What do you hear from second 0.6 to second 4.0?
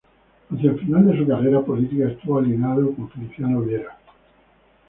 el final de su carrera política estuvo alineado con Feliciano Viera.